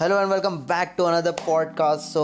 Hello 0.00 0.18
and 0.20 0.30
welcome 0.30 0.56
back 0.56 0.94
to 0.98 1.04
another 1.04 1.30
podcast 1.30 2.02
so 2.02 2.22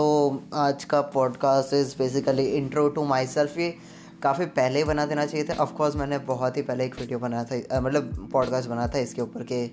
आज 0.53 0.83
का 0.83 1.01
podcast 1.01 1.73
is 1.73 1.95
basically 1.97 2.45
intro 2.45 2.89
to 2.89 3.03
myself 3.27 3.57
ये 3.57 3.77
काफ़ी 4.23 4.45
पहले 4.45 4.79
ही 4.79 4.83
बना 4.83 5.05
देना 5.05 5.25
चाहिए 5.25 5.45
था। 5.45 5.53
ऑफकोर्स 5.53 5.95
मैंने 5.95 6.17
बहुत 6.17 6.57
ही 6.57 6.61
पहले 6.61 6.85
एक 6.85 6.99
वीडियो 6.99 7.19
बनाया 7.19 7.43
था। 7.43 7.79
मतलब 7.79 8.29
पॉडकास्ट 8.31 8.69
बनाया 8.69 8.87
था 8.87 8.97
इसके 8.97 9.21
ऊपर 9.21 9.43
के 9.43 9.71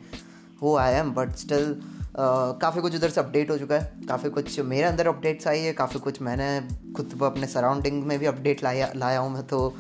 वो 0.63 0.77
आई 0.77 0.93
एम 0.93 1.13
बट 1.13 1.31
स्टिल 1.31 1.83
काफ़ी 2.19 2.81
कुछ 2.81 2.97
उधर 2.97 3.11
से 3.11 3.21
अपडेट 3.21 3.51
हो 3.51 3.59
चुका 3.59 3.75
है। 3.75 3.93
काफ़ी 4.09 4.31
कुछ 4.31 4.61
मेरे 4.61 4.83
अंदर 4.83 5.07
अपडेट्स 5.07 5.47
आई 5.47 5.59
है 5.59 5.73
काफ़ी 5.73 6.01
कुछ 6.01 6.23
मैंने 6.23 6.69
खुद 6.93 7.21
अपने 7.23 7.47
सराउंडिंग 7.47 8.05
में 8.05 8.19
भी 8.19 8.27
अपडेट 8.27 8.65
लाया 8.65 8.93
लाया 8.97 9.19
हूँ 9.19 9.31
मैं 9.31 9.43
तो 9.43 9.75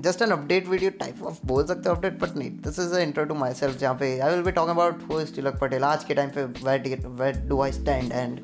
just 0.00 0.22
an 0.22 0.30
update 0.30 0.68
video 0.68 0.90
type 0.90 1.22
of 1.22 1.38
बोल 1.46 1.64
सकते 1.64 1.88
हो 1.88 1.94
अपडेट 1.94 2.20
बट 2.20 2.36
नहीं 2.36 2.50
this 2.50 2.78
is 2.78 2.94
intro 2.94 3.24
to 3.24 3.34
myself 3.54 3.78
जहाँ 3.78 3.94
पे 3.94 4.18
I 4.18 4.30
will 4.30 4.42
be 4.42 4.50
talking 4.50 4.76
about 4.76 5.02
who 5.10 5.20
is 5.20 5.34
Tilak 5.34 5.58
Patel 5.58 5.84
आज 5.84 6.04
के 6.04 6.14
टाइम 6.14 6.30
पे 6.30 6.44
wait 6.44 7.06
wait 7.06 7.36
do 7.36 7.60
I 7.60 7.72
stand 7.72 8.12
and 8.12 8.40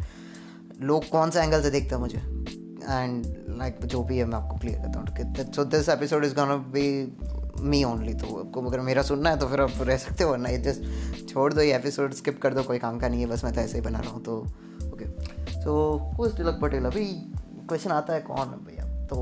लोग 0.80 1.08
कौन 1.08 1.30
सा 1.30 1.42
एंगल 1.42 1.62
से 1.62 1.70
देखते 1.70 1.94
हैं 1.94 2.02
मुझे? 2.02 2.18
एंड 2.92 3.26
लाइक 3.48 3.76
like, 3.76 3.88
जो 3.88 4.02
भी 4.02 4.18
है 4.18 4.24
मैं 4.24 4.38
आपको 4.38 4.56
क्लियर 4.56 4.78
करता 4.78 4.98
हूँ 4.98 5.52
so 5.52 5.64
this 5.64 5.88
episode 5.88 6.24
is 6.24 6.34
gonna 6.34 6.56
be 6.56 7.16
me 7.60 7.82
only 7.84 8.14
तो 8.14 8.26
आपको 8.36 8.62
अगर 8.62 8.80
मेरा 8.80 9.02
सुनना 9.02 9.30
है 9.30 9.38
तो 9.38 9.46
फिर 9.46 9.60
आप 9.60 9.72
रह 9.80 9.96
सकते 9.96 10.24
हो, 10.24 10.30
वरना 10.30 10.48
ये 10.48 10.58
जस्ट 10.58 11.28
छोड़ 11.28 11.52
दो, 11.54 11.60
ये 11.60 11.74
एपिसोड 11.76 12.12
स्किप 12.14 12.40
कर 12.42 12.54
दो, 12.54 12.62
कोई 12.62 12.78
काम 12.78 12.98
का 12.98 13.08
नहीं 13.08 13.20
है, 13.20 13.26
बस 13.26 13.44
मैं 13.44 13.54
तो 13.54 13.60
ऐसे 13.60 13.78
ही 13.78 13.84
बना 13.84 14.00
रहा 14.00 14.10
हूँ 14.10 14.22
तो 14.24 14.38
ओके 14.86 15.08
सो 15.62 15.74
कुछ 16.16 16.36
तिलक 16.36 16.58
पटेल 16.62 16.84
अभी 16.84 17.06
क्वेश्चन 17.68 17.90
आता 17.90 18.14
है 18.14 18.20
कौन 18.20 18.48
है 18.48 18.64
भैया? 18.64 18.84
तो 19.06 19.16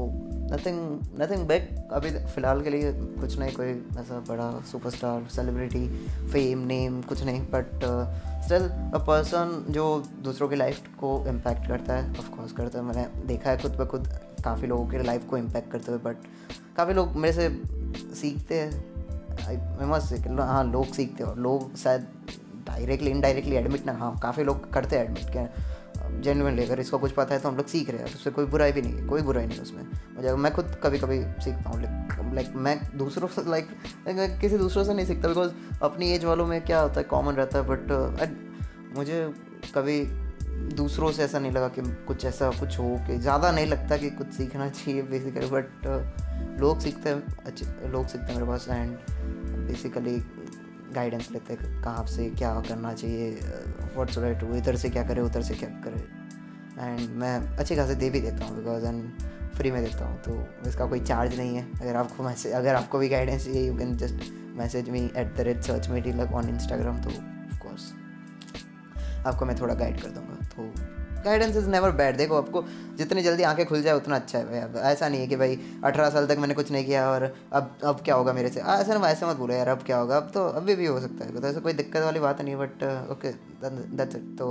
नथिंग 0.50 0.78
नथिंग 1.20 1.46
बिग 1.48 1.90
अभी 1.92 2.10
फ़िलहाल 2.10 2.62
के 2.62 2.70
लिए 2.70 2.92
कुछ 2.92 3.38
नहीं, 3.38 3.52
कोई 3.52 3.70
ऐसा 4.00 4.18
बड़ा 4.28 4.50
सुपरस्टार 4.70 5.26
सेलिब्रिटी 5.30 5.86
फेम 6.32 6.58
नेम 6.66 7.00
कुछ 7.02 7.22
नहीं 7.24 7.40
बट 7.52 7.84
स्टिल 8.44 8.68
अ 8.68 9.04
पर्सन 9.06 9.64
जो 9.70 9.84
दूसरों 10.24 10.48
की 10.48 10.56
लाइफ 10.56 10.80
को 11.00 11.24
इम्पैक्ट 11.28 11.68
करता 11.68 11.94
है 11.94 12.10
ऑफ़ 12.10 12.30
कोर्स 12.30 12.52
करता 12.52 12.78
है, 12.78 12.84
मैंने 12.84 13.06
देखा 13.26 13.50
है 13.50 13.58
खुद 13.58 13.72
ब 13.72 13.86
खुद, 13.86 14.08
काफ़ी 14.44 14.66
लोगों 14.66 14.86
की 14.86 15.02
लाइफ 15.02 15.26
को 15.30 15.36
इम्पैक्ट 15.36 15.70
करते 15.72 15.92
हुए 15.92 16.00
बट 16.00 16.16
काफ़ी 16.76 16.94
लोग 16.94 17.16
मेरे 17.16 17.32
से 17.32 17.48
सीखते 18.14 18.60
हैं। 18.60 18.70
मस्त 19.90 20.26
हाँ 20.40 20.64
लोग 20.64 20.92
सीखते 20.94 21.24
हो 21.24 21.34
लोग 21.34 21.74
शायद 21.76 22.06
डायरेक्टली 22.66 23.10
इनडायरेक्टली 23.10 23.56
एडमिट 23.56 23.86
ना 23.86 23.92
हाँ 23.92 24.18
काफ़ी 24.22 24.44
लोग 24.44 24.72
करते 24.72 24.96
हैं 24.96 25.04
एडमिट 25.04 25.30
क्या 25.32 25.48
जेनुअनली 26.20 26.64
अगर 26.64 26.80
इसको 26.80 26.98
कुछ 26.98 27.12
पता 27.12 27.34
है 27.34 27.40
तो 27.40 27.48
हम 27.48 27.56
लोग 27.56 27.66
सीख 27.66 27.90
रहे 27.90 27.98
हैं 27.98 28.14
उससे 28.14 28.30
कोई 28.30 28.44
बुराई 28.44 28.72
भी 28.72 28.82
नहीं 28.82 28.94
है, 28.94 29.06
कोई 29.06 29.22
बुराई 29.22 29.46
नहीं 29.46 29.60
उसमें। 29.60 29.82
मुझे 30.16 30.34
मैं 30.34 30.52
खुद 30.54 30.76
कभी 30.82 30.98
कभी 30.98 31.20
सीखता 31.44 31.70
हूँ 31.70 32.34
लाइक 32.34 32.52
मैं 32.56 32.78
दूसरों 32.98 33.28
से 33.28 33.42
लाइक 33.50 33.68
किसी 34.40 34.58
दूसरों 34.58 34.84
से 34.84 34.94
नहीं 34.94 35.06
सीखता 35.06 35.28
बिकॉज़ 35.28 35.52
अपनी 35.82 36.10
एज 36.10 36.24
वालों 36.24 36.46
में 36.46 36.60
क्या 36.64 36.80
होता 36.80 37.00
है 37.00 37.04
कॉमन 37.04 37.34
रहता 37.34 37.58
है 37.58 37.64
बट 37.66 38.96
मुझे 38.96 39.32
कभी 39.74 40.00
दूसरों 40.74 41.10
से 41.12 41.22
ऐसा 41.22 41.38
नहीं 41.38 41.52
लगा 41.52 41.68
कि 41.68 41.82
कुछ 42.06 42.24
ऐसा 42.24 42.50
कुछ 42.50 42.78
हो, 42.78 42.98
कि 43.06 43.18
ज़्यादा 43.18 43.50
नहीं 43.52 43.66
लगता 43.66 43.96
कि 43.96 44.10
कुछ 44.10 44.32
सीखना 44.32 44.68
चाहिए 44.68 45.02
बेसिकली 45.02 45.46
बट 45.46 45.86
लोग 46.60 46.80
सीखते 46.80 47.08
हैं, 47.08 47.22
अच्छे 47.46 47.88
लोग 47.88 48.06
सीखते 48.06 48.26
हैं 48.26 48.34
मेरे 48.34 48.46
पास 48.46 48.66
एंड 48.70 48.96
बेसिकली 49.68 50.16
गाइडेंस 50.94 51.28
लेते 51.32 51.52
हैं 51.52 51.82
कहाँ 51.82 52.04
से 52.06 52.28
क्या 52.30 52.54
करना 52.68 52.92
चाहिए 52.92 53.30
व्हाट 53.94 54.10
शुड 54.10 54.24
आई 54.24 54.58
इधर 54.58 54.76
से 54.76 54.90
क्या 54.90 55.02
करे, 55.08 55.20
उधर 55.20 55.42
से 55.42 55.54
क्या 55.54 55.68
करे। 55.84 56.04
एंड 56.80 57.10
मैं 57.16 57.36
अच्छी 57.56 57.76
खासे 57.76 57.94
दे 57.94 58.10
भी 58.10 58.20
देता 58.20 58.44
हूँ 58.44 58.56
बिकॉज़ 58.56 58.84
एंड 58.86 59.52
फ्री 59.56 59.70
में 59.70 59.82
देता 59.84 60.04
हूँ 60.04 60.18
तो 60.22 60.68
इसका 60.68 60.86
कोई 60.86 61.00
चार्ज 61.00 61.36
नहीं 61.38 61.56
है। 61.56 61.66
अगर 61.80 61.96
आपको 61.96 62.22
मैसेज 62.22 62.52
अगर 62.52 62.74
आपको 62.74 62.98
भी 62.98 63.08
गाइडेंस 63.08 63.44
चाहिए 63.44 63.66
you 63.66 63.76
can 63.78 63.96
just 63.96 64.32
message 64.56 64.90
me 64.90 65.00
at 65.16 65.36
the 65.36 65.40
rate 65.40 65.60
search 65.62 65.88
मीटी 65.88 66.12
लग 66.12 66.34
ऑन 66.34 66.48
इंस्टाग्राम 66.48 67.02
तो 67.02 67.10
ऑफकोर्स 67.10 67.92
आपको 69.26 69.46
मैं 69.46 69.56
थोड़ा 69.60 69.74
गाइड 69.74 70.00
कर 70.02 70.08
दूँगा 70.10 70.46
तो 70.46 71.03
गाइडेंस 71.24 71.56
इज़ 71.56 71.68
नेवर 71.68 71.90
बैड 71.90 72.16
देखो 72.16 72.36
आपको 72.36 72.64
जितनी 72.96 73.22
जल्दी 73.22 73.42
आँखें 73.42 73.64
खुल 73.66 73.82
जाए 73.82 73.94
उतना 73.94 74.16
अच्छा 74.16 74.38
है 74.38 74.44
भाई। 74.44 74.58
अब 74.60 74.76
ऐसा 74.76 75.08
नहीं 75.08 75.20
है 75.20 75.26
कि 75.26 75.36
भाई 75.36 75.56
अठारह 75.84 76.10
साल 76.10 76.26
तक 76.26 76.38
मैंने 76.38 76.54
कुछ 76.54 76.70
नहीं 76.72 76.84
किया 76.84 77.08
और 77.10 77.22
अब 77.52 77.76
अब 77.84 78.00
क्या 78.00 78.14
होगा 78.14 78.32
मेरे 78.32 78.48
से? 78.48 78.60
ऐसा 78.60 78.98
ना 78.98 79.08
ऐसे 79.08 79.26
मत 79.26 79.36
बोलो 79.36 79.54
यार 79.54 79.68
अब 79.68 79.82
क्या 79.82 79.98
होगा? 79.98 80.16
अब 80.16 80.30
तो 80.34 80.46
अभी 80.48 80.74
भी 80.76 80.86
हो 80.86 81.00
सकता 81.00 81.24
है 81.24 81.40
तो 81.40 81.46
ऐसा 81.48 81.60
कोई 81.60 81.72
दिक्कत 81.72 82.02
वाली 82.02 82.20
बात 82.20 82.40
नहीं 82.40 82.56
बट 82.56 82.82
ओके 83.10 83.32
दैट्स 83.96 84.16
इट 84.16 84.22
तो 84.38 84.48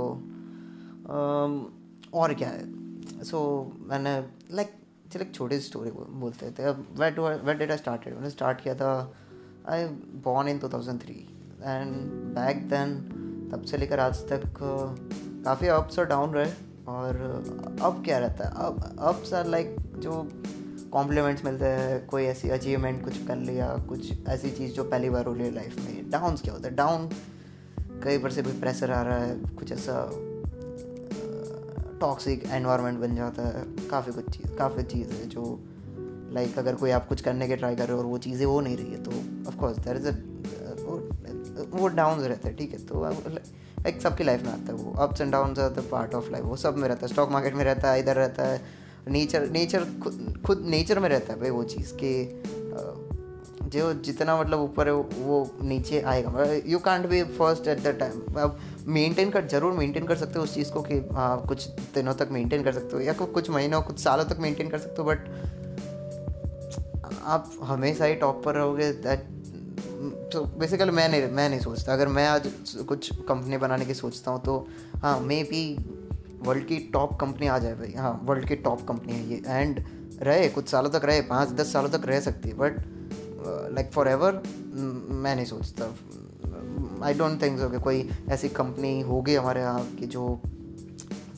um, 1.04 2.14
और 2.14 2.34
क्या 2.34 2.48
है? 2.48 3.24
सो 3.24 3.40
मैंने 3.88 4.18
लाइक 4.52 4.72
चल 5.12 5.20
एक 5.20 5.34
छोटी 5.34 5.58
सी 5.60 5.66
स्टोरी 5.66 5.90
बोलते 5.90 6.50
थे। 6.50 6.62
अब 6.62 6.86
वेट 7.00 7.18
वेट 7.18 7.58
डेट 7.58 7.72
स्टार्टेड 7.72 8.14
मैंने 8.14 8.30
स्टार्ट 8.30 8.60
किया 8.60 8.74
था 8.74 9.12
I 9.68 9.84
born 10.24 10.48
in 10.48 10.58
2003 10.58 11.10
and 11.64 11.96
back 12.34 12.68
then 12.70 13.23
तब 13.54 13.62
से 13.62 13.76
लेकर 13.76 14.00
आज 14.00 14.16
तक 14.28 14.42
काफ़ी 15.44 15.68
अप्स 15.68 15.98
और 15.98 16.06
डाउन 16.06 16.30
रहे 16.30 16.50
और 16.88 17.16
अब 17.82 18.02
क्या 18.04 18.18
रहता 18.18 18.44
है? 18.44 18.50
अब 18.50 18.96
अप्स 18.98 19.32
आर 19.34 19.46
लाइक 19.46 19.76
जो 19.96 20.28
कॉम्प्लीमेंट्स 20.92 21.44
मिलते 21.44 21.64
हैं, 21.64 22.06
कोई 22.06 22.24
ऐसी 22.24 22.48
अचीवमेंट 22.48 23.04
कुछ 23.04 23.26
कर 23.26 23.36
लिया, 23.36 23.76
कुछ 23.88 24.28
ऐसी 24.28 24.50
चीज़ 24.50 24.72
जो 24.72 24.84
पहली 24.84 25.10
बार 25.10 25.26
हो 25.26 25.32
रही 25.32 25.42
है 25.42 25.54
लाइफ 25.54 25.78
में। 25.78 26.10
डाउन 26.10 26.36
क्या 26.36 26.52
होता 26.52 26.68
है? 26.68 26.74
डाउन 26.74 27.08
कई 28.02 28.18
बार 28.18 28.30
से 28.30 28.42
भी 28.42 28.60
प्रेशर 28.60 28.90
आ 28.90 29.02
रहा 29.02 29.18
है, 29.18 29.38
कुछ 29.38 29.72
ऐसा 29.72 30.10
टॉक्सिक 32.00 32.44
एनवायरनमेंट 32.44 32.98
बन 32.98 33.16
जाता 33.16 33.42
है। 33.48 33.88
काफ़ी 33.88 34.12
कुछ 34.12 34.30
चीज़, 34.30 34.56
काफ़ी 34.56 34.82
चीज़ 34.82 35.10
है 35.10 35.28
जो 35.28 35.60
लाइक 36.32 36.58
अगर 36.58 36.74
कोई 36.74 36.90
आप 36.90 37.08
कुछ 37.08 37.20
करने 37.20 37.48
के 37.48 37.56
ट्राई 37.56 37.76
कर 37.76 37.84
रहे 37.84 37.92
हो 37.92 37.98
और 37.98 38.06
वो 38.06 38.18
चीज़ें 38.18 38.46
हो 38.46 38.60
नहीं 38.60 38.76
रही 38.76 38.92
है 38.92 39.02
तो 39.02 39.10
ऑफकोर्स 39.48 39.78
देर 39.78 39.96
इज़ 39.96 40.08
अ 40.08 40.34
वो 41.70 41.88
डाउन 41.90 42.20
रहता 42.20 42.48
है, 42.48 42.54
ठीक 42.56 42.72
है? 42.72 42.78
तो 42.86 43.88
एक 43.88 44.00
सबकी 44.02 44.24
लाइफ 44.24 44.42
में 44.42 44.52
आता 44.52 44.72
है 44.72 44.74
वो। 44.74 44.92
Ups 45.02 45.20
and 45.20 45.32
down 45.32 45.54
are 45.60 45.70
the 45.70 45.84
part 45.90 46.14
of 46.14 46.30
life 46.32 46.44
वो 46.44 46.56
सब 46.56 46.76
में 46.76 46.88
रहता 46.88 47.06
है। 47.06 47.12
स्टॉक 47.12 47.30
मार्केट 47.30 47.54
में 47.54 47.64
रहता 47.64 47.90
है, 47.90 48.00
इधर 48.00 48.16
रहता 48.16 48.44
है। 48.44 48.60
नेचर 49.08 49.48
नेचर 49.50 49.84
खुद 50.02 50.42
खुद 50.46 50.64
नेचर 50.66 50.98
में 50.98 51.08
रहता 51.08 51.32
है 51.32 51.40
भाई 51.40 51.50
वो 51.50 51.62
चीज़ 51.64 51.92
के 51.94 52.12
जो 53.70 53.92
जितना 53.94 54.36
मतलब 54.40 54.60
ऊपर 54.60 54.88
है, 54.88 54.92
वो 54.92 55.50
नीचे 55.62 56.00
आएगा। 56.00 56.30
मतलब 56.30 56.62
you 56.66 56.78
can't 56.78 57.06
be 57.06 57.22
first 57.38 57.68
at 57.68 57.82
the 57.82 57.94
time 58.00 58.40
अब 58.40 58.58
मेंटेन 58.86 59.30
कर, 59.30 59.46
ज़रूर 59.48 59.72
मेंटेन 59.72 60.06
कर 60.06 60.16
सकते 60.16 60.38
हो 60.38 60.44
उस 60.44 60.54
चीज़ 60.54 60.70
को 60.72 60.82
कि 60.82 60.98
हाँ 61.12 61.44
कुछ 61.48 61.66
दिनों 61.94 62.14
तक 62.14 62.28
मेंटेन 62.32 62.64
कर 62.64 62.72
सकते 62.72 62.96
हो, 62.96 63.02
या 63.02 63.12
कुछ 63.12 63.50
महीनों, 63.50 63.82
कुछ 63.82 63.98
सालों 63.98 64.24
तक 64.24 64.38
मेंटेन 64.40 64.70
कर 64.70 64.78
सकते 64.78 65.02
हो 65.02 65.08
बट 65.08 65.18
आप 67.24 67.50
हमेशा 67.62 68.04
ही 68.04 68.14
टॉप 68.14 68.42
पर 68.44 68.54
रहोगे 68.54 68.90
दैट 69.02 69.26
तो 70.32 70.44
बेसिकली 70.58 70.90
मैं 70.90 71.08
नहीं 71.08 71.26
मैं 71.30 71.48
नहीं 71.48 71.60
सोचता। 71.60 71.92
अगर 71.92 72.08
मैं 72.08 72.26
आज 72.28 72.48
कुछ 72.88 73.10
कंपनी 73.28 73.56
बनाने 73.56 73.84
की 73.84 73.94
सोचता 73.94 74.30
हूँ 74.30 74.42
तो 74.44 74.56
हाँ 74.96 75.18
मे 75.20 75.42
बी 75.42 75.64
वर्ल्ड 76.42 76.66
की 76.66 76.78
टॉप 76.92 77.18
कंपनी 77.20 77.46
आ 77.46 77.58
जाए 77.58 77.74
भाई। 77.74 77.92
हाँ 77.92 78.20
वर्ल्ड 78.24 78.48
की 78.48 78.56
टॉप 78.56 78.86
कंपनी 78.88 79.12
है 79.12 79.28
ये। 79.28 79.42
एंड 79.46 79.84
रहे, 80.22 80.48
कुछ 80.48 80.68
सालों 80.68 80.90
तक 80.90 81.04
रहे, 81.04 81.20
पाँच, 81.22 81.50
दस 81.50 81.72
सालों 81.72 81.90
तक 81.90 82.06
रह 82.06 82.20
सकती 82.20 82.52
बट 82.52 82.76
लाइक 83.74 83.90
फॉर 83.92 84.08
एवर 84.08 84.42
मैं 84.74 85.34
नहीं 85.36 85.46
सोचता। 85.46 85.84
आई 87.04 87.14
डोंट 87.14 87.40
थिंक 87.42 87.58
सो 87.60 87.68
कि 87.68 87.78
कोई 87.80 88.08
ऐसी 88.30 88.48
कंपनी 88.50 89.00
होगी 89.00 89.34
हमारे 89.34 89.60
यहाँ 89.60 89.84
की 89.98 90.06
जो 90.06 90.40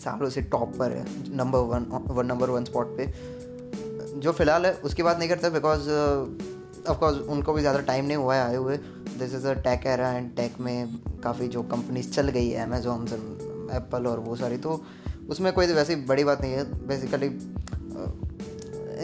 सालों 0.05 0.31
से 0.31 0.43
टॉप 0.43 0.77
पर 0.79 0.93
है 0.93 1.05
number 1.37 1.59
one 1.59 2.27
number 2.27 2.51
one 2.51 2.65
spot 2.65 2.97
पे। 2.97 3.07
जो 4.17 4.33
फ़िलहाल 4.33 4.67
है, 4.67 4.73
उसकी 4.75 5.03
बात 5.03 5.19
नहीं 5.19 5.29
करता 5.29 5.49
बिकॉज़ 5.49 5.89
ऑफकोर्स 6.87 7.17
उनको 7.29 7.53
भी 7.53 7.61
ज़्यादा 7.61 7.81
टाइम 7.83 8.05
नहीं 8.05 8.17
हुआ 8.17 8.35
है 8.35 8.43
आए 8.43 8.57
हुए। 8.57 8.77
This 9.19 9.35
is 9.35 9.47
a 9.47 9.53
tech 9.63 9.87
era 9.87 10.11
and 10.13 10.31
tech 10.37 10.61
में 10.61 10.99
काफ़ी 11.25 11.49
जो 11.49 11.63
कंपनीज़ 11.75 12.11
चल 12.13 12.29
गई 12.29 12.49
है 12.49 12.63
अमेजोन 12.63 13.07
एप्पल 13.75 14.07
और 14.07 14.19
वो 14.21 14.37
सारी 14.37 14.59
तो 14.59 14.81
उसमें 15.31 15.53
कोई 15.53 15.67
वैसी 15.73 15.97
बड़ी 16.07 16.25
बात 16.25 16.41
नहीं 16.43 16.53
है। 16.53 16.65
बेसिकली 16.87 17.27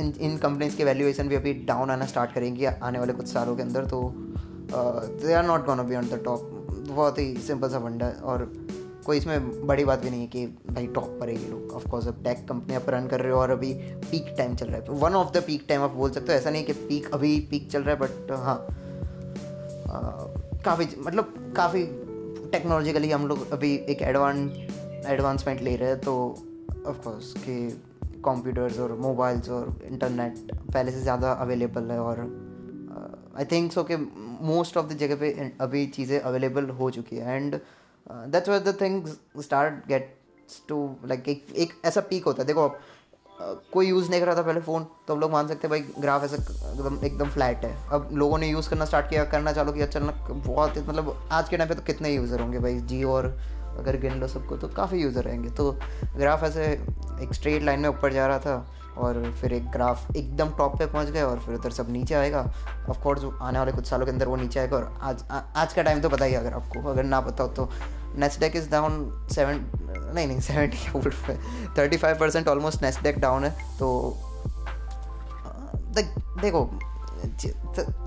इन 0.00 0.12
इन 0.20 0.36
कंपनीज़ 0.38 0.76
की 0.76 0.84
वैल्यूएशन 0.84 1.28
भी 1.28 1.34
अभी 1.34 1.52
डाउन 1.66 1.90
आना 1.90 2.06
स्टार्ट 2.06 2.32
करेंगी 2.32 2.64
आने 2.64 2.98
वाले 2.98 3.12
कुछ 3.12 3.26
सालों 3.28 3.56
के 3.56 3.62
अंदर 3.62 3.86
तो 3.86 4.02
they 4.74 5.32
are 5.34 5.44
not 5.46 5.66
gonna 5.66 5.82
be 5.82 5.96
on 5.96 6.08
the 6.08 6.20
top 6.24 6.48
बहुत 6.88 7.18
ही 7.18 7.34
सिंपल 7.46 7.68
सा 7.68 7.78
है 8.02 8.12
और 8.24 8.44
कोई 9.04 9.16
इसमें 9.18 9.66
बड़ी 9.66 9.84
बात 9.84 9.98
भी 9.98 10.10
नहीं 10.10 10.20
है 10.20 10.26
कि 10.26 10.46
भाई 10.46 10.86
टॉप 10.86 11.16
पर 11.20 11.28
है 11.28 11.34
ये 11.34 11.48
लोग। 11.50 11.72
ऑफकोर्स 11.74 12.06
अब 12.08 12.22
टेक 12.24 12.46
कंपनी 12.48 12.74
आप 12.74 12.88
रन 12.90 13.06
कर 13.08 13.20
रहे 13.20 13.32
हो 13.32 13.38
और 13.38 13.50
अभी 13.50 13.72
पीक 14.02 14.34
टाइम 14.38 14.54
चल 14.54 14.66
रहा 14.66 14.76
है। 14.76 14.98
One 15.00 15.14
of 15.14 15.32
the 15.32 15.42
peak 15.46 15.64
time 15.68 15.82
आप 15.82 15.90
बोल 15.92 16.10
सकते 16.10 16.32
हो, 16.32 16.38
ऐसा 16.38 16.50
नहीं 16.50 16.64
कि 16.64 16.72
पीक 16.72 17.12
अभी 17.14 17.38
पीक 17.50 17.70
चल 17.70 17.82
रहा 17.82 17.94
है 17.94 18.00
बट 18.00 18.32
हाँ। 18.40 18.58
काफ़ी 20.64 20.86
मतलब 20.98 21.52
काफ़ी 21.56 21.82
टेक्नोलॉजिकली 22.52 23.10
हम 23.10 23.26
लोग 23.26 23.50
अभी 23.52 23.74
एक 23.88 24.02
एडवांस 24.02 25.06
एडवांसमेंट 25.06 25.60
ले 25.60 25.74
रहे 25.76 25.88
हैं 25.88 25.98
तो 26.00 26.14
ऑफकोर्स 26.86 27.32
कि 27.38 27.56
कंप्यूटर्स 28.24 28.78
और 28.80 28.92
मोबाइल्स 29.00 29.48
और 29.50 29.78
इंटरनेट 29.84 30.52
पहले 30.72 30.92
से 30.92 31.00
ज़्यादा 31.00 31.32
अवेलेबल 31.42 31.90
है 31.90 31.98
और 32.00 32.20
आई 33.38 33.44
थिंक 33.52 33.72
सो 33.72 33.82
कि 33.84 33.96
मोस्ट 34.46 34.76
ऑफ़ 34.76 34.86
द 34.86 34.96
जगह 34.98 35.16
पे 35.16 35.52
अभी 35.60 35.86
चीज़ें 35.88 36.18
अवेलेबल 36.20 36.68
हो 36.70 36.90
चुकी 36.90 37.16
है। 37.16 37.36
And 37.36 37.58
that's 38.06 38.48
where 38.48 38.58
the 38.60 38.76
things 38.80 39.18
start 39.40 39.86
gets 39.88 40.62
to 40.68 40.78
like 41.06 41.28
एक 41.28 41.46
एक 41.56 41.72
ऐसा 41.84 42.00
पीक 42.00 42.24
होता 42.24 42.42
है। 42.42 42.46
देखो 42.46 42.64
आप 42.64 42.78
uh, 42.78 43.72
कोई 43.72 43.86
यूज़ 43.86 44.10
नहीं 44.10 44.20
कर 44.20 44.26
रहा 44.26 44.36
था 44.36 44.42
पहले 44.42 44.60
फ़ोन 44.60 44.86
तो 45.06 45.14
हम 45.14 45.20
लोग 45.20 45.30
मान 45.32 45.48
सकते 45.48 45.68
हैं 45.68 45.70
भाई 45.70 46.02
ग्राफ 46.02 46.24
ऐसा 46.24 46.36
एकदम 46.72 46.98
एकदम 47.06 47.30
फ्लैट 47.30 47.64
है। 47.64 47.76
अब 47.92 48.08
लोगों 48.12 48.38
ने 48.38 48.48
यूज़ 48.48 48.68
करना 48.70 48.84
स्टार्ट 48.84 49.08
किया 49.10 49.24
करना 49.32 49.52
चालू 49.52 49.72
किया 49.72 49.86
चलना 49.86 50.12
बहुत 50.30 50.78
मतलब 50.78 51.28
आज 51.32 51.48
के 51.48 51.56
टाइम 51.56 51.68
पे 51.68 51.74
तो 51.74 51.82
कितने 51.82 52.14
यूज़र 52.14 52.40
होंगे 52.40 52.58
भाई? 52.58 52.78
जियो 52.80 53.12
और 53.12 53.26
अगर 53.78 53.96
गिन 54.00 54.20
लो 54.20 54.28
सबको 54.28 54.56
तो 54.56 54.68
काफ़ी 54.68 55.02
यूज़र 55.02 55.24
रहेंगे। 55.24 55.50
तो 55.50 55.70
ग्राफ 56.16 56.44
ऐसे 56.44 56.64
एक 57.22 57.34
स्ट्रेट 57.34 57.62
लाइन 57.62 57.80
में 57.80 57.88
ऊपर 57.88 58.12
जा 58.12 58.26
रहा 58.26 58.38
था। 58.38 58.56
और 58.98 59.22
फिर 59.40 59.52
एक 59.52 59.70
ग्राफ 59.70 60.16
एकदम 60.16 60.50
टॉप 60.58 60.78
पे 60.78 60.86
पहुँच 60.86 61.08
गया 61.08 61.26
और 61.26 61.38
फिर 61.38 61.54
उधर 61.54 61.70
सब 61.70 61.90
नीचे 61.90 62.14
आएगा। 62.14 62.40
ऑफ़ 62.90 63.02
कोर्स 63.02 63.24
आने 63.42 63.58
वाले 63.58 63.72
कुछ 63.72 63.86
सालों 63.86 64.06
के 64.06 64.12
अंदर 64.12 64.28
वो 64.28 64.36
नीचे 64.36 64.60
आएगा 64.60 64.76
और 64.76 64.92
आज 65.02 65.24
आ, 65.30 65.40
आज 65.56 65.72
का 65.72 65.82
टाइम 65.82 66.00
तो 66.00 66.08
ही 66.16 66.34
अगर 66.34 66.52
आपको 66.52 66.88
अगर 66.90 67.04
ना 67.04 67.20
पता 67.20 67.44
हो 67.44 67.50
तो। 67.50 67.68
नेस्डेक 68.18 68.56
इज़ 68.56 68.68
डाउन 68.70 69.26
सेवन 69.32 69.64
नहीं 70.14 70.26
नहीं 70.26 70.40
seventy 70.40 70.78
thirty 71.78 71.96
five 71.96 72.18
percent 72.20 72.48
almost 72.48 72.82
Nasdaq 72.82 73.18
down 73.20 73.44
है 73.44 73.50
तो 73.78 73.88
दे, 75.94 76.02
देखो 76.40 76.70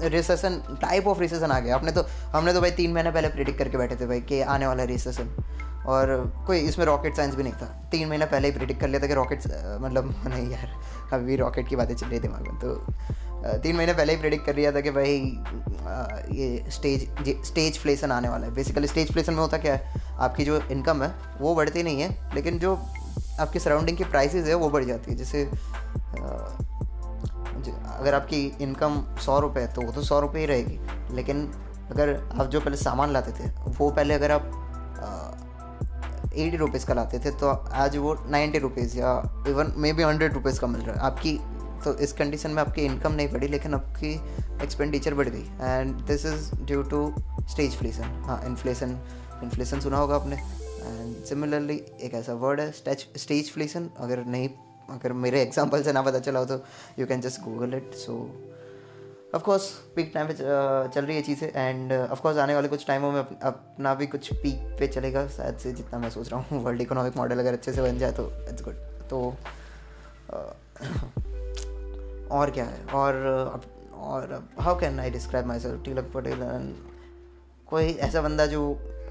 रिसेशन 0.04 0.62
टाइप 0.82 1.08
ऑफ़ 1.08 1.20
रिसेशन 1.20 1.52
आ 1.52 1.60
गया। 1.60 1.76
आपने 1.76 1.92
तो 1.92 2.06
हमने 2.34 2.54
तो 2.54 2.62
भाई 2.62 2.72
तीन 2.72 2.94
महीने 2.94 3.12
पहले 3.12 3.30
प्रिडिक्ट 3.30 3.60
करके 3.60 3.78
बैठे 3.78 3.96
थे 3.96 4.08
भाई 4.08 4.22
कि 4.22 4.42
आने 4.42 4.68
वाला 4.68 4.84
रिसेशन 4.84 5.30
और 5.88 6.16
कोई 6.48 6.60
इसमें 6.60 6.86
रॉकेट 6.86 7.16
साइंस 7.16 7.36
भी 7.36 7.44
नहीं 7.44 7.54
था। 7.54 7.66
तीन 7.92 8.08
महीना 8.10 8.26
पहले 8.26 8.48
ही 8.48 8.54
प्रिडिक्ट 8.54 8.82
कर 8.82 8.88
लिया 8.88 9.02
था 9.02 9.08
कि 9.08 9.14
रॉकेट 9.14 9.44
मतलब 9.82 10.14
नहीं 10.28 10.50
यार, 10.52 10.72
अभी 11.14 11.36
रॉकेट 11.36 11.68
की 11.68 11.76
बातें 11.76 11.96
चल 11.96 12.08
रही 12.08 12.20
दिमाग 12.20 12.48
में 12.48 12.60
तो 12.60 13.60
तीन 13.64 13.76
महीने 13.76 13.94
पहले 13.94 14.14
ही 14.14 14.20
प्रिडिक्ट 14.20 14.46
कर 14.46 14.56
लिया 14.56 14.72
था 14.72 14.82
कि 14.82 14.92
भाई 14.92 15.18
ये 16.38 16.66
स्टेज 16.72 17.08
स्टेज 17.46 17.78
फ्लेसन 17.80 18.12
आने 18.12 18.30
वाला 18.30 18.48
है। 18.48 18.54
बेसिकली 18.54 18.88
स्टेज 18.88 19.12
फ्लेसन 19.12 19.34
में 19.34 19.40
होता 19.40 19.58
क्या 19.58 19.74
है, 19.74 20.02
आपकी 20.20 20.46
जो 20.46 20.60
इनकम 20.72 21.04
है, 21.04 21.12
वो 21.42 21.56
बढ़ती 21.56 21.84
नहीं 21.84 22.02
है, 22.02 22.34
लेकिन 22.36 22.60
जो 22.60 22.76
आपकी 23.40 23.60
सराउंडिंग 23.60 23.98
की 23.98 24.04
प्राइसेस 24.06 24.48
है, 24.48 24.54
वो 24.56 24.70
बढ़ 24.70 24.84
जाती 24.84 25.12
है। 25.12 25.18
जैसे 25.18 25.44
अगर 27.96 28.14
आपकी 28.14 28.46
इनकम 28.62 29.04
सौ 29.26 29.40
रुपये 29.40 29.64
है 29.64 29.74
तो 29.74 29.82
वो 29.82 29.92
तो 29.92 30.02
सौ 30.04 30.20
रुपये 30.20 30.42
ही 30.42 30.48
रहेगी। 30.48 31.16
लेकिन 31.16 31.46
अगर 31.92 32.16
आप 32.40 32.48
जो 32.48 32.60
पहले 32.60 32.78
सामान 32.78 33.12
लाते 33.14 33.32
थे, 33.32 33.50
वो 33.70 33.90
पहले 33.92 34.14
अगर 34.14 34.32
आप 34.32 34.52
एटी 36.38 36.58
रुपीज़ 36.58 36.86
का 36.86 36.94
लाते 36.94 37.20
थे 37.20 37.32
तो 37.32 37.48
आज 37.48 37.98
वो 37.98 38.14
नाइन्टी 38.30 38.60
रुपीज़ 38.60 38.98
या 38.98 39.12
even 39.50 39.74
may 39.78 39.94
be 39.94 40.04
hundred 40.04 40.34
rupees 40.34 40.60
का 40.60 40.68
मिल 40.68 40.82
रहा 40.82 40.96
है। 40.96 41.02
आपकी 41.06 41.38
तो 41.84 41.94
इस 42.00 42.14
कंडीशन 42.14 42.52
में 42.52 42.62
आपकी 42.62 42.82
इनकम 42.82 43.14
नहीं 43.14 43.28
बढ़ी, 43.30 43.48
लेकिन 43.48 43.74
आपकी 43.74 44.14
एक्सपेंडिचर 44.64 45.14
बढ़ 45.14 45.30
गई। 45.30 45.46
And 45.62 45.96
this 46.08 46.26
is 46.26 46.50
due 46.58 46.84
to 46.84 47.14
stagflation 47.78 48.22
हाँ 48.26 48.42
इन्फ्लेशन 48.46 48.98
इन्फ्लेशन 49.44 49.80
सुना 49.80 49.98
होगा 49.98 50.16
आपने। 50.16 50.36
एंड 50.36 51.24
सिमिलरली 51.26 51.82
एक 52.04 52.14
ऐसा 52.14 52.34
वर्ड 52.36 52.60
है 52.60 52.72
स्टेज 52.72 53.52
फ्लेसन 53.54 53.90
अगर 53.98 54.24
नहीं, 54.26 54.50
अगर 54.90 55.14
मेरे 55.16 55.42
एग्ज़ाम्पल 55.42 55.84
से 55.84 55.94
ना 55.94 56.02
पता 56.02 56.20
चला 56.20 56.40
हो 56.40 56.46
तो 56.46 56.64
you 57.00 57.06
can 57.08 57.22
just 57.22 57.42
Google 57.42 57.74
it 57.74 57.94
so 57.98 58.18
of course 59.36 59.64
peak 59.96 60.12
time 60.14 60.28
पे 60.28 60.34
चल 60.34 61.06
रही 61.06 61.16
है 61.16 61.22
चीज़ें 61.22 61.50
एंड 61.50 61.92
ऑफकोर्स 61.94 62.38
आने 62.38 62.56
वाले 62.56 62.68
कुछ 62.68 62.86
टाइमों 62.88 63.12
में 63.12 63.22
अपना 63.22 63.94
भी 63.96 64.08
कुछ 64.08 64.34
पीक 64.34 64.76
पे 64.80 64.88
चलेगा, 64.88 65.28
शायद 65.28 65.58
से 65.58 65.72
जितना 65.74 66.00
मैं 66.00 66.10
सोच 66.10 66.32
रहा 66.32 66.40
हूँ 66.42 66.64
वर्ल्ड 66.64 66.82
इकोनॉमिक 66.82 67.18
मॉडल 67.18 67.40
अगर 67.40 67.54
अच्छे 67.54 67.74
से 67.74 67.82
बन 67.82 67.98
जाए 67.98 68.12
तो 68.12 68.30
इट्स 68.50 68.64
गुड 68.64 68.76
तो 69.10 69.20
और 72.32 72.52
क्या 72.52 72.66
है? 72.66 72.86
और 72.94 73.62
और 73.96 74.44
how 74.60 74.80
can 74.80 75.00
I 75.00 75.10
describe 75.10 75.46
myself 75.60 75.84
Tilak 75.86 76.12
Patel 76.14 76.40
कोई 77.70 77.92
ऐसा 78.08 78.22
बंदा 78.22 78.46
जो 78.46 78.62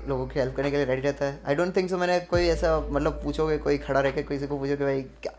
लोगों 0.08 0.26
की 0.26 0.38
हेल्प 0.38 0.54
करने 0.56 0.70
के 0.70 0.76
लिए 0.76 0.86
रेडी 0.86 1.02
रहता 1.02 1.24
है? 1.24 1.40
आई 1.48 1.54
डोंट 1.54 1.76
थिंक 1.76 1.90
सो 1.90 1.98
मैंने 1.98 2.18
कोई 2.20 2.46
ऐसा 2.48 2.78
मतलब 2.80 3.20
पूछोगे, 3.24 3.58
कोई 3.58 3.78
खड़ा 3.78 4.00
रह 4.00 4.10
के 4.10 4.22
किसी 4.22 4.46
को 4.46 4.58
पूछोगे 4.58 4.84
भाई, 4.84 5.02
क्या, 5.22 5.32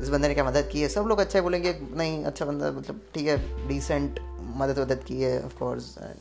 इस 0.00 0.08
बंदे 0.08 0.28
ने 0.28 0.34
क्या 0.34 0.44
मदद 0.44 0.68
की 0.72 0.82
है? 0.82 0.88
सब 0.88 1.04
लोग 1.08 1.18
अच्छा 1.18 1.40
बोलेंगे, 1.40 1.74
नहीं 1.92 2.24
अच्छा 2.24 2.44
बंदा 2.44 2.70
मतलब 2.72 3.00
ठीक 3.14 3.26
है 3.26 3.68
डिसेंट 3.68 4.20
मदद 4.56 4.78
वदद 4.78 5.04
की 5.04 5.22
है 5.22 5.44
of 5.44 5.58
course 5.58 5.98
and 5.98 6.16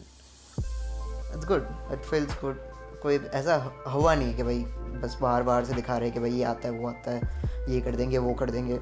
it's 1.36 1.48
good 1.48 1.68
it 1.92 2.00
feels 2.00 2.42
good 2.42 2.60
कोई 3.02 3.18
ऐसा 3.18 3.84
हुआ 3.88 4.16
नहीं 4.16 4.36
कि 4.36 4.44
भाई 4.44 4.60
बस 5.02 5.18
बाहर 5.22 5.44
बाहर 5.44 5.66
से 5.66 5.74
दिखा 5.74 5.98
रहे 5.98 6.06
हैं 6.06 6.14
कि 6.14 6.20
भाई 6.20 6.32
ये 6.32 6.44
आता 6.44 6.68
है, 6.68 6.74
वो 6.74 6.90
आता 6.90 7.12
है, 7.12 7.22
ये 7.70 7.82
कर 7.82 7.96
देंगे, 7.96 8.18
वो 8.18 8.34
कर 8.34 8.50
देंगे, 8.50 8.80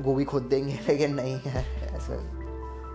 गोभी 0.00 0.24
खोद 0.24 0.42
देंगे, 0.42 0.80
लेकिन 0.88 1.14
नहीं 1.14 1.40
है 1.44 1.86
ऐसा। 1.96 2.14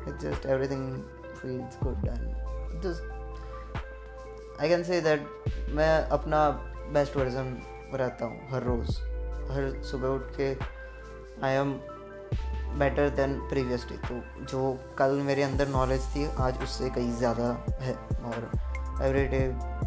It's 0.08 0.24
just 0.24 0.46
everything 0.46 1.04
feels 1.42 1.78
good 1.84 1.98
and 1.98 2.36
I 4.62 4.70
can 4.70 4.84
say 4.84 5.02
that 5.02 5.28
मैं 5.70 6.06
अपना 6.06 6.50
बेस्ट 6.94 7.18
वर्जन 7.18 7.62
रहता 7.94 8.26
हूँ 8.26 8.50
हर 8.52 8.64
रोज़। 8.64 8.92
हर 9.52 9.84
सुबह 9.84 10.08
उठ 10.08 10.24
के 10.40 10.58
I 11.46 11.54
am 11.54 11.80
better 12.80 13.10
than 13.16 13.34
previous 13.50 13.86
day 13.90 13.98
तो 14.08 14.46
जो 14.46 14.62
कल 14.98 15.12
मेरे 15.24 15.44
अंदर 15.44 15.68
नॉलेज 15.70 16.02
थी, 16.16 16.26
आज 16.38 16.62
उससे 16.64 16.90
कहीं 16.90 17.12
ज़्यादा 17.18 17.48
है। 17.82 17.94
और 18.26 18.50
एवरी 19.02 19.26
डे 19.28 19.40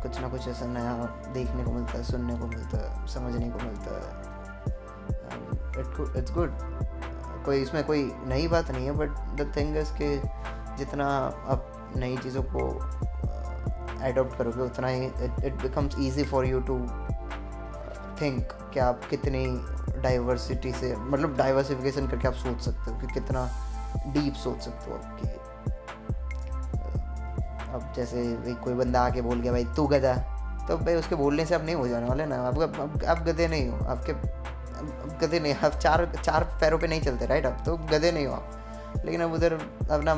कुछ 0.03 0.21
ना 0.21 0.29
कुछ 0.29 0.49
ऐसा 0.49 0.67
नया 0.69 0.95
देखने 1.35 1.65
को 1.65 1.71
मिलता 1.73 1.99
है, 1.99 2.03
सुनने 2.05 2.37
को 2.39 2.47
मिलता 2.47 2.79
है, 2.79 3.07
समझने 3.09 3.51
को 3.51 3.59
मिलता 3.65 3.91
है। 3.97 4.25
इट्स 6.19 6.33
गुड 6.35 6.51
कोई 7.45 7.63
इसमें 7.63 7.83
कोई 7.85 8.11
नई 8.27 8.47
बात 8.49 8.71
नहीं 8.71 8.87
है 8.87 8.93
बट 8.97 9.11
द 9.39 9.53
थिंग 9.57 9.77
इज़ 9.77 9.93
के 10.01 10.17
जितना 10.77 11.07
आप 11.49 11.73
नई 11.97 12.17
चीज़ों 12.17 12.43
को 12.47 12.63
एडोप्ट 14.07 14.37
करोगे, 14.39 14.63
उतना 14.63 14.89
ही 14.89 15.05
it 15.07 15.63
becomes 15.63 15.97
easy 15.99 16.25
for 16.25 16.47
you 16.47 16.61
to 16.61 16.77
think 18.21 18.53
कि 18.75 18.81
आप 18.81 19.01
कितनी 19.11 19.45
डाइवर्सिटी 20.03 20.73
से 20.73 20.95
मतलब 20.97 21.37
डाइवर्सिफिकेशन 21.37 22.07
करके 22.07 22.29
आप 22.29 22.35
सोच 22.35 22.61
सकते 22.61 22.91
हो 22.91 22.99
कि 22.99 23.07
कितना 23.15 23.49
डीप 24.07 24.35
सोच 24.35 24.61
सकते 24.61 24.91
हो 24.91 24.97
आपके 24.97 25.35
अब 27.73 27.93
जैसे 27.97 28.55
कोई 28.65 28.75
बंदा 28.75 29.01
आके 29.01 29.23
बोल 29.23 29.41
गया 29.41 29.53
भाई 29.53 29.65
तू 29.77 29.87
गधा। 29.87 30.15
तो 30.69 30.77
भाई 30.77 30.95
उसके 30.95 31.15
बोलने 31.15 31.45
से 31.47 31.55
आप 31.55 31.63
नहीं 31.65 31.75
हो 31.75 31.89
जाने 31.89 32.07
वाले 32.07 32.27
ना। 32.27 32.37
आप 32.37 32.59
आप, 32.61 33.05
आप 33.09 33.23
गधे 33.25 33.49
नहीं 33.49 33.69
हो। 33.69 33.85
आपके 33.87 34.13
गधे 35.27 35.41
नहीं 35.41 35.55
आप 35.55 35.73
चार 35.73 36.05
चार 36.25 36.45
पैरों 36.61 36.79
पे 36.79 36.87
नहीं 36.87 37.01
चलते 37.01 37.27
राइट 37.27 37.47
अब 37.47 37.63
तो 37.67 37.77
गधे 37.93 38.13
नहीं 38.13 38.27
हो 38.27 38.35
आप। 38.35 39.03
लेकिन 39.05 39.21
अब 39.21 39.33
उधर 39.33 39.53
अपना 39.91 40.15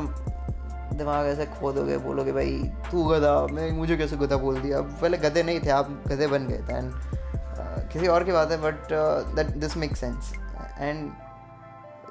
दिमाग 0.97 1.27
ऐसे 1.27 1.47
खोदोगे 1.47 1.97
बोलोगे 1.99 2.33
भाई 2.33 2.73
तू 2.91 3.05
गधा 3.05 3.35
मैं 3.53 3.71
मुझे 3.73 3.97
कैसे 3.97 4.17
गधा 4.17 4.37
बोल 4.37 4.61
दिया? 4.61 4.79
अब 4.79 4.99
पहले 5.03 5.19
गधे 5.19 5.43
नहीं 5.43 5.61
थे 5.61 5.71
आप 5.71 5.91
गधे 6.09 6.27
बन 6.27 6.47
गए 6.47 6.62
थे 6.69 6.77
एंड 6.77 6.93
किसी 7.93 8.06
और 8.06 8.25
की 8.25 8.32
बात 8.32 8.50
है 8.50 8.61
but 8.61 8.88
that 9.37 9.46
this 9.46 9.76
make 9.76 9.96
sense 9.96 10.32
and 10.79 11.12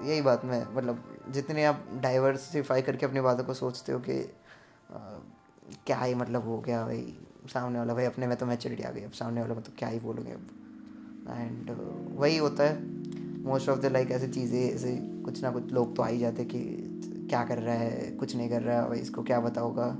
यही 0.04 0.22
बात 0.22 0.46
मैं 0.46 0.76
मतलब 0.76 1.04
जितने 1.30 1.66
आप 1.66 1.86
डाइवर्सिफाई 1.96 2.82
करके 2.82 3.06
अपनी 3.06 3.22
बातों 3.22 3.44
को 3.44 3.54
सोचते 3.54 3.92
हो 3.92 4.00
कि 4.00 4.34
uh, 4.92 5.26
क्या 5.86 5.98
ही 5.98 6.16
मतलब 6.16 6.48
हो 6.48 6.60
गया 6.60 6.86
भाई 6.86 7.18
सामने 7.54 7.80
वाला 7.80 7.94
भाई 7.94 8.06
अपने 8.06 8.28
में 8.28 8.38
तो 8.38 8.46
मैच्योरिटी 8.46 8.84
आ 8.84 8.92
गई 8.92 9.02
अब 9.02 9.12
सामने 9.12 9.42
वाला 9.42 9.54
में 9.54 9.64
तो 9.64 9.72
क्या 9.78 9.90
ही 9.90 10.00
बोलोगे 10.00 10.32
अब? 10.32 10.48
एंड 11.30 11.72
uh, 11.72 12.20
वही 12.20 12.38
होता 12.38 12.64
है 12.64 12.84
मोस्ट 13.42 13.70
ऑफ़ 13.70 13.80
द 13.80 13.86
लाइक 13.86 14.12
ऐसी 14.12 14.28
चीज़ें 14.28 14.76
ऐसे 14.76 14.98
कुछ 14.98 15.44
ना 15.44 15.52
कुछ 15.52 15.72
लोग 15.72 15.96
तो 15.96 16.04
आ 16.04 16.08
ही 16.08 16.20
जाते 16.20 16.46
कि 16.46 16.60
क्या 17.30 17.44
कर 17.44 17.58
रहा 17.58 17.76
है? 17.76 18.12
कुछ 18.12 18.36
नहीं 18.36 18.50
कर 18.50 18.62
रहा 18.62 18.82
है 18.82 18.90
भाई 18.90 19.00
इसको 19.00 19.24
क्या 19.24 19.40
बताओगा 19.40 19.98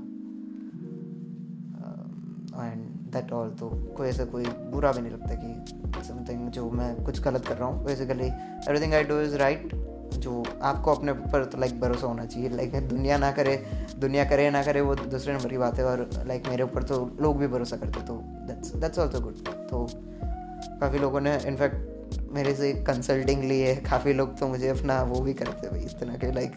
दैट 3.12 3.32
ऑल 3.32 3.50
तो 3.60 3.68
कोई 3.96 4.08
ऐसा 4.08 4.24
कोई 4.26 4.44
बुरा 4.72 4.92
भी 4.92 5.02
नहीं 5.02 5.12
लगता 5.12 5.34
कि 5.34 6.02
समथिंग 6.08 6.48
जो 6.50 6.70
मैं 6.70 6.94
कुछ 7.04 7.20
गलत 7.22 7.46
कर 7.46 7.56
रहा 7.56 7.68
हूँ। 7.68 7.84
Basically 7.84 8.26
everything 8.26 8.94
I 8.94 9.04
do 9.04 9.20
is 9.20 9.36
right 9.36 9.74
जो 10.18 10.42
आपको 10.62 10.94
अपने 10.94 11.12
ऊपर 11.12 11.44
तो 11.44 11.58
लाइक 11.58 11.80
भरोसा 11.80 12.06
होना 12.06 12.24
चाहिए। 12.24 12.48
लाइक 12.48 12.88
दुनिया 12.88 13.18
ना 13.18 13.30
करे, 13.32 13.56
दुनिया 13.98 14.24
करे 14.24 14.48
ना 14.50 14.62
करे 14.62 14.80
वो 14.80 14.94
दूसरे 14.94 15.34
नंबर 15.34 15.50
की 15.50 15.58
बात 15.58 15.78
है 15.78 15.84
और 15.84 16.08
लाइक 16.26 16.48
मेरे 16.48 16.62
ऊपर 16.62 16.82
तो 16.82 17.04
लोग 17.20 17.38
भी 17.38 17.46
भरोसा 17.48 17.76
करते 17.76 18.00
तो 18.06 18.20
दैट्स 18.46 18.74
दैट्स 18.74 18.98
ऑल्सो 18.98 19.20
गुड 19.20 19.48
तो 19.70 19.86
काफ़ी 20.80 20.98
लोगों 20.98 21.20
ने 21.20 21.36
इनफैक्ट 21.46 21.96
मेरे 22.32 22.54
से 22.54 22.72
कंसल्टिंग 22.86 23.42
ली 23.44 23.58
है। 23.60 23.74
काफ़ी 23.84 24.12
लोग 24.12 24.38
तो 24.38 24.48
मुझे 24.48 24.68
अपना 24.68 25.02
वो 25.02 25.20
भी 25.20 25.34
करते 25.34 25.68
भाई 25.68 25.80
इस 25.80 25.98
तरह 26.00 26.16
के 26.16 26.32
लाइक 26.32 26.56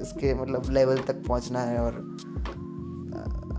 इसके 0.00 0.34
मतलब 0.34 0.70
लेवल 0.70 0.98
तक 1.08 1.22
पहुँचना 1.26 1.60
है 1.60 1.78
और 1.78 2.00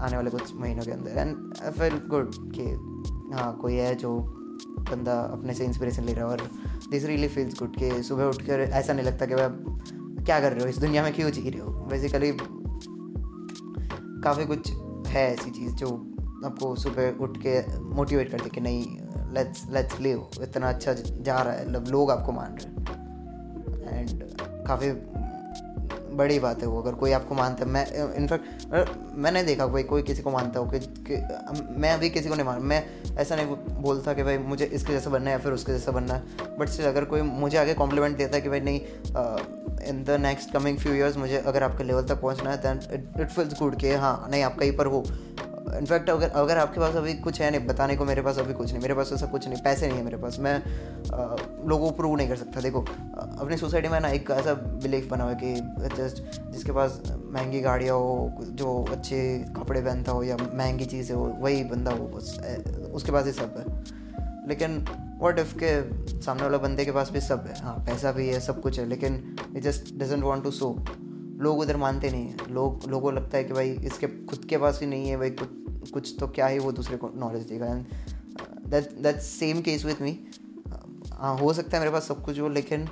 आने 0.01 0.15
वाले 0.17 0.29
कुछ 0.29 0.53
महीनों 0.55 0.83
के 0.83 0.91
अंदर। 0.91 1.11
एंड 1.11 1.53
आई 1.63 1.71
फील 1.71 1.97
गुड 2.07 2.31
कि 2.53 2.63
हाँ 3.33 3.57
कोई 3.57 3.75
है 3.75 3.95
जो 3.95 4.17
बंदा 4.81 5.19
अपने 5.21 5.53
से 5.53 5.65
इंस्पिरेशन 5.65 6.03
ले 6.03 6.13
रहा 6.13 6.25
है 6.25 6.31
और 6.31 6.41
दिस 6.91 7.05
रियली 7.05 7.27
फील्स 7.27 7.59
गुड 7.59 7.75
कि 7.75 8.01
सुबह 8.03 8.25
उठ 8.25 8.41
कर 8.41 8.59
ऐसा 8.61 8.93
नहीं 8.93 9.05
लगता 9.05 9.25
कि 9.25 9.35
वह 9.35 9.47
क्या 10.25 10.39
कर 10.39 10.51
रहे 10.53 10.63
हो, 10.63 10.67
इस 10.69 10.77
दुनिया 10.77 11.03
में 11.03 11.13
क्यों 11.13 11.29
जी 11.31 11.49
रहे 11.49 11.59
हो? 11.59 11.71
बेसिकली 11.85 12.31
काफ़ी 14.23 14.45
कुछ 14.45 14.71
है 15.07 15.33
ऐसी 15.33 15.49
चीज़ 15.49 15.75
जो 15.75 15.87
आपको 16.45 16.75
सुबह 16.75 17.17
उठ 17.21 17.37
के 17.37 17.79
मोटिवेट 17.95 18.31
करते 18.31 18.49
कि 18.49 18.61
नहीं 18.61 18.85
लेट्स 19.33 19.65
लेट्स 19.71 19.99
लिव 19.99 20.27
इतना 20.41 20.69
अच्छा 20.69 20.93
जा 20.93 21.41
रहा 21.41 21.53
है 21.53 21.67
मतलब 21.67 21.87
लोग 21.87 22.11
आपको 22.11 22.31
मान 22.31 22.55
रहे 22.55 22.67
हैं। 22.67 23.99
एंड 23.99 24.23
काफ़ी 24.67 24.91
बड़ी 26.17 26.39
बात 26.39 26.61
है 26.61 26.67
वो 26.67 26.81
अगर 26.81 26.93
कोई 26.93 27.11
आपको 27.11 27.35
मानता 27.35 27.65
है 27.65 27.69
मैं 27.71 28.13
इनफैक्ट 28.15 29.15
मैंने 29.15 29.43
देखा 29.43 29.65
कोई 29.67 29.83
कोई 29.83 30.03
किसी 30.03 30.21
को 30.21 30.31
मानता 30.31 30.59
हो 30.59 30.65
कि, 30.65 30.79
कि 30.79 31.15
मैं 31.79 31.93
अभी 31.93 32.09
किसी 32.09 32.29
को 32.29 32.35
नहीं 32.35 32.45
मान 32.45 32.61
मैं 32.61 32.83
ऐसा 33.17 33.35
नहीं 33.35 33.55
बोलता 33.81 34.13
कि 34.13 34.23
भाई 34.23 34.37
मुझे 34.37 34.65
इसके 34.65 34.93
जैसा 34.93 35.09
बनना 35.09 35.25
है 35.25 35.31
या 35.31 35.37
फिर 35.37 35.51
उसके 35.51 35.71
जैसा 35.71 35.91
बनना 35.91 36.13
है 36.13 36.57
बट 36.59 36.69
स्टिल 36.69 36.85
अगर 36.85 37.05
कोई 37.05 37.21
मुझे 37.21 37.57
आगे 37.57 37.73
कॉम्प्लीमेंट 37.73 38.17
देता 38.17 38.35
है 38.35 38.41
कि 38.41 38.49
भाई 38.49 38.59
नहीं 38.59 38.79
in 39.89 40.03
the 40.03 40.17
next 40.21 40.51
coming 40.53 40.77
few 40.77 40.93
years 40.93 41.17
मुझे 41.17 41.37
अगर 41.37 41.63
आपके 41.63 41.83
लेवल 41.83 42.03
तक 42.03 42.21
पहुँचना 42.21 42.51
है 42.51 42.57
दैन 42.57 42.79
इट 43.21 43.29
फील्स 43.29 43.59
गुड 43.59 43.75
कि 43.75 43.91
हाँ 43.91 44.27
नहीं 44.31 44.43
आप 44.43 44.57
कहीं 44.59 44.77
पर 44.77 44.85
हो। 44.85 45.03
इनफैक्ट 45.77 46.09
अगर 46.09 46.29
अगर 46.29 46.57
आपके 46.57 46.79
पास 46.79 46.95
अभी 46.95 47.13
कुछ 47.13 47.41
है 47.41 47.51
नहीं 47.51 47.65
बताने 47.67 47.95
को 47.95 48.05
मेरे 48.05 48.21
पास 48.21 48.37
अभी 48.39 48.53
कुछ 48.53 48.71
नहीं 48.71 48.81
मेरे 48.81 48.93
पास 48.93 49.11
ऐसा 49.13 49.25
कुछ 49.25 49.47
नहीं 49.47 49.61
पैसे 49.63 49.87
नहीं 49.87 49.97
है 49.97 50.03
मेरे 50.03 50.17
पास 50.17 50.37
मैं 50.39 50.55
आ, 50.55 51.35
लोगों 51.65 51.89
को 51.89 51.95
प्रूव 51.97 52.15
नहीं 52.17 52.27
कर 52.29 52.35
सकता 52.35 52.61
देखो 52.61 52.81
अपनी 52.81 53.57
सोसाइटी 53.57 53.87
में 53.87 53.99
ना 53.99 54.09
एक 54.09 54.31
ऐसा 54.31 54.53
बिलीफ 54.53 55.09
बना 55.09 55.23
हुआ 55.23 55.33
कि 55.33 55.53
जस्ट 55.97 56.23
जिसके 56.51 56.71
पास 56.71 57.01
महँगी 57.31 57.61
गाड़ियाँ 57.61 57.95
हो 57.95 58.31
जो 58.41 58.83
अच्छे 58.91 59.21
कपड़े 59.57 59.81
पहनता 59.81 60.11
हो 60.11 60.23
या 60.23 60.37
महँगी 60.37 60.85
चीज़ें 60.85 61.15
हो 61.15 61.23
वही 61.39 61.63
बंदा 61.63 61.91
हो 61.91 62.07
बस 62.07 62.37
उसके 62.93 63.11
पास 63.11 63.25
ही 63.25 63.31
सब 63.31 63.55
है। 63.57 64.47
लेकिन 64.47 64.85
वॉट 65.19 65.39
इफ़ 65.39 65.53
के 65.63 65.71
सामने 66.21 66.43
वाला 66.43 66.57
बंदे 66.57 66.85
के 66.85 66.91
पास 66.91 67.11
भी 67.11 67.21
सब 67.21 67.45
है? 67.47 67.59
हाँ 67.63 67.75
पैसा 67.87 68.11
भी 68.11 68.27
है 68.27 68.39
सब 68.39 68.61
कुछ 68.61 68.79
है 68.79 68.85
लेकिन 68.85 69.35
it 69.55 69.63
just 69.63 69.93
doesn't 69.95 70.23
want 70.23 70.43
to 70.43 70.51
so 70.51 70.75
लोग 71.41 71.59
उधर 71.59 71.77
मानते 71.77 72.09
नहीं 72.11 72.27
हैं। 72.27 72.49
लोग 72.49 72.89
लोगों 72.89 73.01
को 73.01 73.11
लगता 73.11 73.37
है 73.37 73.43
कि 73.43 73.53
भाई 73.53 73.69
इसके 73.85 74.07
खुद 74.25 74.45
के 74.45 74.57
पास 74.57 74.79
ही 74.81 74.87
नहीं 74.87 75.09
है 75.09 75.17
भाई 75.17 75.29
कुछ 75.29 75.49
कुछ 75.93 76.15
तो 76.19 76.27
क्या 76.27 76.47
ही 76.47 76.59
वो 76.59 76.71
दूसरे 76.71 76.97
को 76.97 77.11
नॉलेज 77.15 77.43
देगा. 77.43 77.65
And 77.65 77.85
that 78.67 78.91
that 78.91 79.15
same 79.15 79.61
case 79.61 79.85
with 79.85 80.01
me 80.01 80.27
हाँ 81.13 81.37
हो 81.37 81.53
सकता 81.53 81.77
है 81.77 81.79
मेरे 81.79 81.91
पास 81.91 82.03
सब 82.03 82.23
कुछ 82.23 82.39
हो 82.39 82.49
लेकिन 82.49 82.87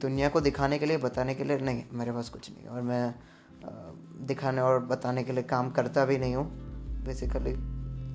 दुनिया 0.00 0.28
को 0.28 0.40
दिखाने 0.40 0.78
के 0.78 0.86
लिए 0.86 0.96
बताने 0.96 1.34
के 1.34 1.44
लिए 1.44 1.58
नहीं 1.58 1.84
मेरे 1.92 2.12
पास 2.12 2.28
कुछ 2.28 2.50
नहीं 2.50 2.66
और 2.66 2.82
मैं 2.82 3.14
uh, 3.14 4.26
दिखाने 4.28 4.60
और 4.60 4.84
बताने 4.84 5.24
के 5.24 5.32
लिए 5.32 5.42
काम 5.42 5.70
करता 5.70 6.04
भी 6.04 6.18
नहीं 6.18 6.34
हूँ. 6.34 6.46
बेसिकली 7.04 7.52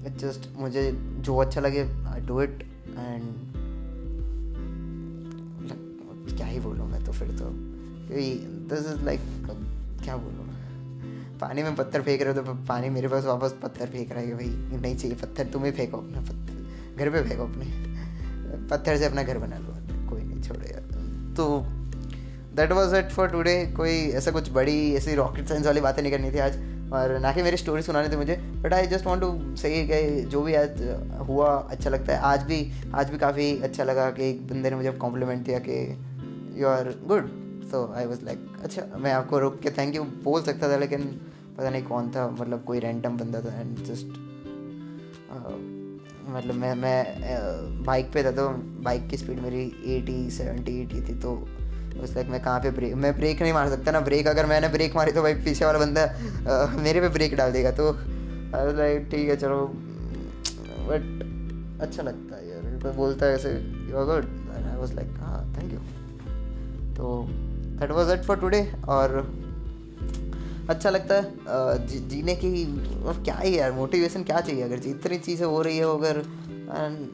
जस्ट 0.09 0.49
मुझे 0.57 0.91
जो 0.95 1.37
अच्छा 1.37 1.61
लगे 1.61 1.83
आई 2.07 2.21
डू 2.21 2.41
इट 2.41 2.63
एंड 2.97 3.55
क्या 6.37 6.47
ही 6.47 6.59
बोलूँ 6.59 6.87
मैं 6.87 7.05
तो 7.05 7.11
फिर 7.11 7.27
तो. 7.27 7.49
दिस 8.69 8.79
इज़ 8.79 9.05
लाइक 9.05 9.19
क्या 10.03 10.17
बोलूँ? 10.17 10.64
पानी 11.41 11.63
में 11.63 11.75
पत्थर 11.75 12.01
फेंक 12.01 12.21
रहे 12.21 12.33
हो 12.33 12.41
तो 12.41 12.53
पानी 12.53 12.89
मेरे 12.89 13.07
पास 13.07 13.25
वापस 13.25 13.55
पत्थर 13.63 13.85
फेंक 13.85 14.11
रहा 14.11 14.21
है 14.21 14.35
भाई, 14.35 14.79
नहीं 14.79 14.97
चाहिए 14.97 15.15
पत्थर 15.15 15.45
तुम्हें 15.45 15.71
फेंको 15.71 15.97
अपना 15.97 16.21
पत्थर। 16.21 16.65
घर 16.97 17.09
पे 17.09 17.29
फेंको 17.29 17.43
अपने। 17.43 17.65
पत्थर 18.67 18.97
से 18.97 19.05
अपना 19.05 19.23
घर 19.23 19.37
बना 19.37 19.57
लो। 19.57 19.73
कोई 20.09 20.23
नहीं, 20.23 20.41
छोड़ो 20.41 20.61
यार। 20.61 20.81
तो 21.37 21.61
that 22.55 22.71
was 22.71 22.95
it 22.95 23.09
for 23.09 23.27
today 23.27 23.73
कोई 23.77 23.91
ऐसा 23.91 24.31
कुछ 24.31 24.51
बड़ी, 24.51 24.93
ऐसी 24.93 25.15
रॉकेट 25.15 25.47
साइंस 25.47 25.65
वाली 25.65 25.81
बातें 25.81 26.01
नहीं 26.01 26.11
करनी 26.11 26.31
थी 26.31 26.37
आज। 26.37 26.53
और 26.93 27.19
ना 27.19 27.31
कि 27.33 27.43
मेरी 27.43 27.57
स्टोरी 27.57 27.81
सुनानी 27.81 28.09
थी 28.09 28.15
मुझे। 28.15 28.35
But 28.35 28.73
I 28.73 28.87
just 28.87 29.05
want 29.05 29.21
to 29.21 29.55
say 29.55 29.87
कि 29.87 30.21
जो 30.21 30.41
भी 30.41 30.55
आज 30.55 30.83
हुआ 31.27 31.55
अच्छा 31.71 31.89
लगता 31.89 32.13
है। 32.13 32.19
आज 32.19 32.43
भी 32.43 32.71
आज 32.95 33.09
भी 33.09 33.17
काफ़ी 33.17 33.61
अच्छा 33.61 33.83
लगा 33.83 34.09
कि 34.11 34.29
एक 34.29 34.47
बंदे 34.47 34.69
ने 34.69 34.75
मुझे 34.75 34.91
कॉम्प्लीमेंट 34.91 35.45
दिया 35.45 35.59
कि 35.59 35.79
यू 36.61 36.67
आर 36.67 36.93
गुड 37.07 37.44
तो 37.71 37.93
आई 37.95 38.05
वॉज़ 38.05 38.25
लाइक 38.25 38.47
अच्छा 38.63 38.81
मैं 38.97 39.13
आपको 39.13 39.39
रुक 39.39 39.59
के 39.59 39.69
थैंक 39.69 39.95
यू 39.95 40.03
बोल 40.03 40.41
सकता 40.41 40.69
था 40.69 40.77
लेकिन 40.77 41.03
पता 41.57 41.69
नहीं 41.69 41.83
कौन 41.83 42.09
था 42.09 42.27
मतलब 42.29 42.63
कोई 42.63 42.79
रैंडम 42.79 43.17
बंदा 43.17 43.41
था 43.41 43.59
एंड 43.59 43.77
जस्ट 43.77 44.05
मतलब 46.29 46.53
मैं 46.53 46.75
मैं 46.75 47.17
बाइक 47.83 48.13
पे 48.13 48.23
था 48.23 48.31
तो 48.31 48.49
बाइक 48.83 49.09
की 49.09 49.17
स्पीड 49.17 49.39
मेरी 49.39 49.73
एटी 49.85 50.31
सेवेंटी 50.31 50.81
एटी 50.81 51.01
थी 51.01 51.19
तो 51.19 51.47
उस 52.03 52.15
लाइक 52.15 52.27
मैं 52.27 52.43
कहाँ 52.43 52.59
पे 52.59 52.71
ब्रेक 52.71 52.93
मैं 52.93 53.17
ब्रेक 53.17 53.41
नहीं 53.41 53.53
मार 53.53 53.69
सकता 53.69 53.91
ना 53.91 53.99
ब्रेक 53.99 54.27
अगर 54.27 54.45
मैंने 54.45 54.69
ब्रेक 54.69 54.95
मारी 54.95 55.11
तो 55.11 55.21
भाई 55.21 55.33
पीछे 55.33 55.65
वाला 55.65 55.79
बंदा 55.79 56.03
आ, 56.03 56.67
मेरे 56.67 57.01
पे 57.01 57.09
ब्रेक 57.09 57.35
डाल 57.35 57.51
देगा। 57.51 57.71
तो 57.71 57.91
लाइक 58.77 59.09
ठीक 59.11 59.29
है 59.29 59.35
चलो। 59.35 59.71
बट 60.87 61.25
अच्छा 61.81 62.03
लगता 62.03 62.35
है 62.35 62.49
यार 62.49 62.93
बोलता 62.95 63.25
है 63.25 63.35
ऐसे 63.35 63.49
you 63.89 63.97
are 63.97 64.05
good 64.05 64.25
I 64.51 64.77
was 64.77 64.93
like 64.93 65.07
हाँ 65.07 65.55
थैंक 65.57 65.73
यू 65.73 65.79
तो 66.93 67.27
that 67.79 67.91
was 67.91 68.11
it 68.11 68.23
for 68.23 68.37
today 68.37 68.73
और 68.87 69.35
अच्छा 70.69 70.89
लगता 70.89 71.15
है 71.15 71.33
जी, 71.87 71.99
जीने 71.99 72.35
की 72.35 72.65
और 73.03 73.23
क्या 73.23 73.35
ही 73.35 73.59
यार 73.59 73.71
मोटिवेशन 73.71 74.23
क्या 74.23 74.41
चाहिए? 74.41 74.63
अगर 74.63 74.75
इतनी 74.75 75.17
चीज़ें 75.17 75.47
हो 75.47 75.61
रही 75.61 75.77
है 75.77 75.83
अगर 75.83 76.17
and 76.49 77.07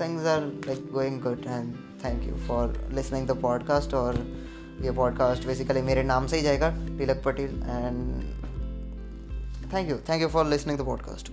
things 0.00 0.26
are 0.26 0.40
like 0.40 0.92
going 0.92 1.20
good 1.20 1.38
and 1.38 1.74
thank 2.04 2.28
you 2.28 2.34
for 2.36 2.90
listening 2.92 3.26
the 3.26 3.30
podcast 3.30 3.94
और 3.94 4.36
ये 4.80 4.90
पॉडकास्ट 4.90 5.46
बेसिकली 5.46 5.82
मेरे 5.82 6.02
नाम 6.02 6.26
से 6.26 6.36
ही 6.36 6.42
जाएगा 6.42 6.70
Tilak 6.70 7.22
Patel 7.24 7.50
and 7.50 8.24
thank 9.74 9.90
you 9.90 9.96
thank 9.96 10.22
you 10.22 10.28
for 10.28 10.46
listening 10.46 10.78
the 10.78 10.82
podcast 10.82 11.32